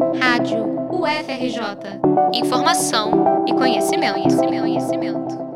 [0.00, 2.00] Rádio UFRJ.
[2.32, 5.50] Informação e conhecimento, conhecimento, conhecimento.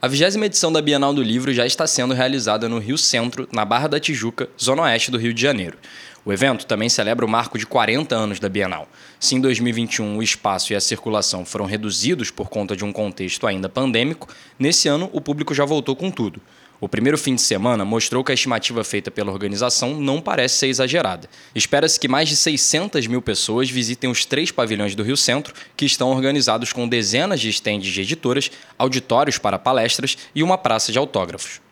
[0.00, 3.62] A vigésima edição da Bienal do Livro já está sendo realizada no Rio Centro, na
[3.66, 5.76] Barra da Tijuca, zona oeste do Rio de Janeiro.
[6.24, 8.88] O evento também celebra o marco de 40 anos da Bienal.
[9.20, 13.46] Se em 2021 o espaço e a circulação foram reduzidos por conta de um contexto
[13.46, 14.26] ainda pandêmico,
[14.58, 16.40] nesse ano o público já voltou com tudo.
[16.84, 20.66] O primeiro fim de semana mostrou que a estimativa feita pela organização não parece ser
[20.66, 21.30] exagerada.
[21.54, 25.86] Espera-se que mais de 600 mil pessoas visitem os três pavilhões do Rio Centro, que
[25.86, 30.98] estão organizados com dezenas de estendes de editoras, auditórios para palestras e uma praça de
[30.98, 31.62] autógrafos.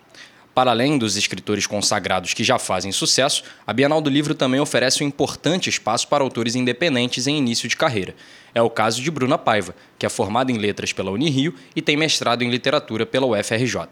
[0.55, 5.05] Para além dos escritores consagrados que já fazem sucesso, a Bienal do Livro também oferece
[5.05, 8.15] um importante espaço para autores independentes em início de carreira.
[8.55, 11.99] É o caso de Bruna Paiva, que é formada em letras pela Unirio e tem
[11.99, 13.89] mestrado em literatura pela UFRJ.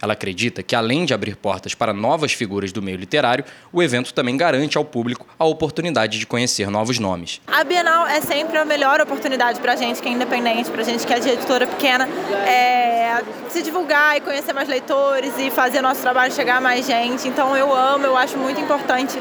[0.00, 4.14] Ela acredita que, além de abrir portas para novas figuras do meio literário, o evento
[4.14, 7.40] também garante ao público a oportunidade de conhecer novos nomes.
[7.46, 10.84] A Bienal é sempre a melhor oportunidade para a gente que é independente, para a
[10.84, 12.08] gente que é de editora pequena,
[12.46, 17.26] é se divulgar e conhecer mais leitores e fazer nosso trabalho chegar a mais gente.
[17.28, 19.20] Então eu amo, eu acho muito importante,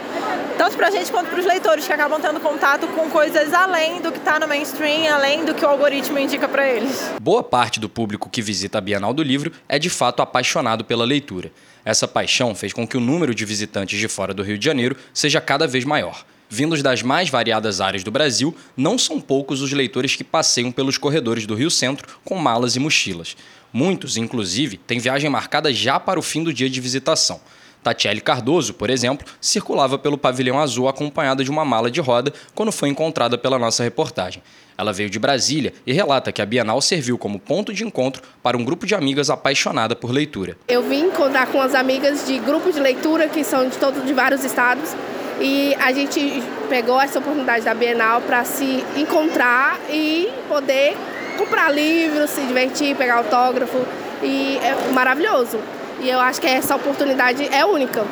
[0.57, 4.01] tanto para a gente quanto para os leitores que acabam tendo contato com coisas além
[4.01, 7.11] do que está no mainstream, além do que o algoritmo indica para eles.
[7.19, 10.85] Boa parte do público que visita a Bienal do Livro é de fato apaixonado apaixonado
[10.85, 11.51] pela leitura.
[11.83, 14.95] Essa paixão fez com que o número de visitantes de fora do Rio de Janeiro
[15.13, 16.23] seja cada vez maior.
[16.49, 20.97] Vindos das mais variadas áreas do Brasil, não são poucos os leitores que passeiam pelos
[20.97, 23.35] corredores do Rio Centro com malas e mochilas.
[23.71, 27.39] Muitos, inclusive, têm viagem marcada já para o fim do dia de visitação.
[27.83, 32.71] Tatiele Cardoso, por exemplo, circulava pelo pavilhão azul acompanhada de uma mala de roda quando
[32.71, 34.43] foi encontrada pela nossa reportagem.
[34.77, 38.57] Ela veio de Brasília e relata que a Bienal serviu como ponto de encontro para
[38.57, 40.57] um grupo de amigas apaixonada por leitura.
[40.67, 44.13] Eu vim encontrar com as amigas de grupo de leitura que são de todos de
[44.13, 44.95] vários estados
[45.41, 50.95] e a gente pegou essa oportunidade da Bienal para se encontrar e poder
[51.37, 53.85] comprar livros, se divertir, pegar autógrafo
[54.21, 55.57] e é maravilhoso.
[56.01, 58.05] E eu acho que essa oportunidade é única.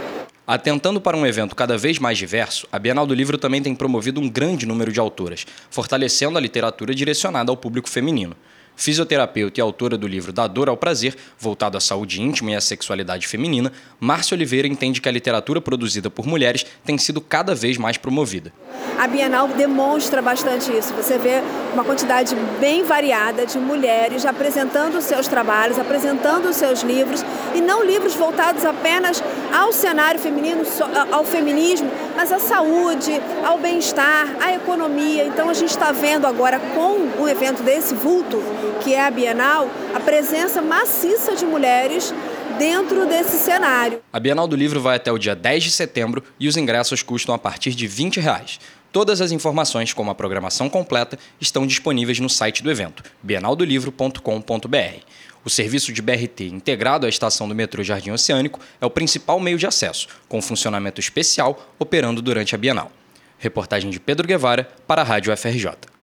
[0.46, 4.22] Atentando para um evento cada vez mais diverso, a Bienal do Livro também tem promovido
[4.22, 8.36] um grande número de autoras, fortalecendo a literatura direcionada ao público feminino
[8.78, 12.62] fisioterapeuta e autora do livro Da Dor ao Prazer, voltado à saúde íntima e à
[12.62, 17.78] sexualidade feminina, Márcia Oliveira entende que a literatura produzida por mulheres tem sido cada vez
[17.78, 18.54] mais promovida.
[18.98, 20.94] A Bienal demonstra bastante isso.
[20.94, 21.42] Você vê
[21.74, 27.24] uma quantidade bem variada de mulheres apresentando os seus trabalhos, apresentando os seus livros,
[27.56, 29.22] e não livros voltados apenas
[29.52, 30.62] ao cenário feminino,
[31.12, 35.26] ao feminismo, mas à saúde, ao bem-estar, à economia.
[35.26, 38.38] Então a gente está vendo agora com um evento desse vulto
[38.84, 42.14] que é a Bienal, a presença maciça de mulheres
[42.58, 44.02] dentro desse cenário.
[44.12, 47.34] A Bienal do Livro vai até o dia 10 de setembro e os ingressos custam
[47.34, 48.60] a partir de 20 reais.
[48.92, 55.02] Todas as informações, como a programação completa, estão disponíveis no site do evento, bienaldolivro.com.br.
[55.46, 59.58] O serviço de BRT integrado à estação do metrô Jardim Oceânico é o principal meio
[59.58, 62.92] de acesso, com funcionamento especial operando durante a Bienal.
[63.38, 65.88] Reportagem de Pedro Guevara para a Rádio FRJ.